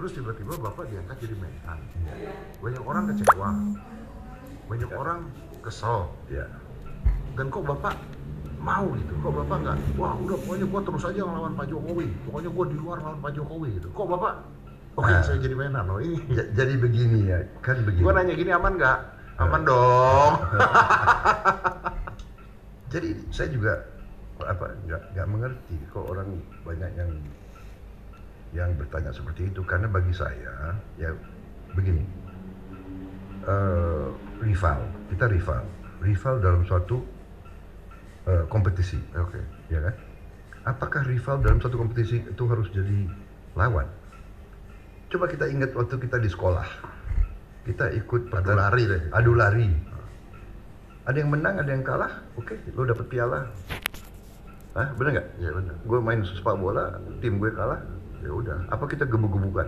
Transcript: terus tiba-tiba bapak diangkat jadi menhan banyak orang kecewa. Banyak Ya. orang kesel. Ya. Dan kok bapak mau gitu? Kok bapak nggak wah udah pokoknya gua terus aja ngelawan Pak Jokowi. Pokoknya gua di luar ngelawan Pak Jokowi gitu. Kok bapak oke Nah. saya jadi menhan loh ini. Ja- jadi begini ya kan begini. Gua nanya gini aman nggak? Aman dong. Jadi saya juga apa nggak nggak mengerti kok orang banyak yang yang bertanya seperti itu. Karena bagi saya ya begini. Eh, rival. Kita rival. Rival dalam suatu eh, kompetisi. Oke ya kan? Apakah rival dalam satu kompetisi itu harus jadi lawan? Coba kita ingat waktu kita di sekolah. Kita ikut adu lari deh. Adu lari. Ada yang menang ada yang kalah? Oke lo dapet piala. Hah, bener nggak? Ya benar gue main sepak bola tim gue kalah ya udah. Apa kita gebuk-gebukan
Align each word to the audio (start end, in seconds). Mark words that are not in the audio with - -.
terus 0.00 0.16
tiba-tiba 0.16 0.56
bapak 0.56 0.88
diangkat 0.88 1.16
jadi 1.20 1.34
menhan 1.36 1.78
banyak 2.56 2.80
orang 2.80 3.04
kecewa. 3.12 3.48
Banyak 4.64 4.88
Ya. 4.88 4.96
orang 4.96 5.20
kesel. 5.60 6.08
Ya. 6.26 6.48
Dan 7.36 7.52
kok 7.52 7.62
bapak 7.62 7.94
mau 8.56 8.88
gitu? 8.96 9.12
Kok 9.20 9.32
bapak 9.36 9.56
nggak 9.60 9.76
wah 9.94 10.16
udah 10.16 10.36
pokoknya 10.40 10.66
gua 10.66 10.80
terus 10.80 11.04
aja 11.04 11.20
ngelawan 11.20 11.52
Pak 11.52 11.66
Jokowi. 11.68 12.06
Pokoknya 12.24 12.48
gua 12.48 12.64
di 12.64 12.74
luar 12.74 12.96
ngelawan 12.98 13.20
Pak 13.20 13.32
Jokowi 13.34 13.68
gitu. 13.76 13.88
Kok 13.92 14.06
bapak 14.08 14.32
oke 14.96 15.06
Nah. 15.06 15.20
saya 15.20 15.36
jadi 15.36 15.52
menhan 15.52 15.84
loh 15.84 16.00
ini. 16.00 16.16
Ja- 16.32 16.48
jadi 16.54 16.74
begini 16.74 17.18
ya 17.28 17.38
kan 17.60 17.76
begini. 17.84 18.00
Gua 18.00 18.16
nanya 18.16 18.32
gini 18.32 18.50
aman 18.50 18.72
nggak? 18.80 18.98
Aman 19.36 19.60
dong. 19.62 20.32
Jadi 22.90 23.08
saya 23.30 23.48
juga 23.48 23.72
apa 24.40 24.66
nggak 24.84 25.02
nggak 25.14 25.26
mengerti 25.28 25.76
kok 25.88 26.04
orang 26.10 26.28
banyak 26.60 26.90
yang 26.96 27.10
yang 28.50 28.74
bertanya 28.74 29.14
seperti 29.14 29.50
itu. 29.50 29.62
Karena 29.62 29.86
bagi 29.86 30.14
saya 30.14 30.74
ya 30.98 31.10
begini. 31.74 32.02
Eh, 33.46 34.08
rival. 34.44 34.80
Kita 35.08 35.26
rival. 35.30 35.62
Rival 36.00 36.34
dalam 36.42 36.62
suatu 36.66 36.98
eh, 38.26 38.44
kompetisi. 38.50 38.98
Oke 39.16 39.40
ya 39.70 39.80
kan? 39.80 39.94
Apakah 40.60 41.08
rival 41.08 41.40
dalam 41.40 41.58
satu 41.62 41.80
kompetisi 41.80 42.20
itu 42.20 42.42
harus 42.50 42.68
jadi 42.68 43.08
lawan? 43.56 43.88
Coba 45.10 45.26
kita 45.26 45.48
ingat 45.48 45.72
waktu 45.72 45.96
kita 45.96 46.20
di 46.20 46.28
sekolah. 46.28 46.68
Kita 47.64 47.90
ikut 47.96 48.28
adu 48.34 48.52
lari 48.54 48.82
deh. 48.84 49.02
Adu 49.14 49.32
lari. 49.34 49.68
Ada 51.08 51.16
yang 51.16 51.32
menang 51.32 51.64
ada 51.64 51.70
yang 51.72 51.82
kalah? 51.82 52.12
Oke 52.36 52.60
lo 52.76 52.84
dapet 52.84 53.08
piala. 53.08 53.48
Hah, 54.70 54.86
bener 54.94 55.18
nggak? 55.18 55.28
Ya 55.42 55.50
benar 55.50 55.74
gue 55.82 55.98
main 55.98 56.20
sepak 56.22 56.54
bola 56.60 57.00
tim 57.18 57.42
gue 57.42 57.50
kalah 57.50 57.80
ya 58.22 58.30
udah. 58.30 58.58
Apa 58.70 58.84
kita 58.86 59.04
gebuk-gebukan 59.08 59.50